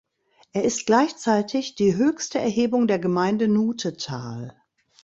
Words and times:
Er 0.51 0.63
ist 0.63 0.87
gleichzeitig 0.87 1.75
die 1.75 1.95
höchste 1.95 2.39
Erhebung 2.39 2.87
der 2.87 2.97
Gemeinde 2.97 3.47
Nuthetal. 3.47 4.59